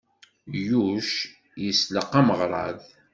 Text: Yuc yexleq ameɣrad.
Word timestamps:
Yuc 0.67 1.09
yexleq 1.63 2.11
ameɣrad. 2.19 2.79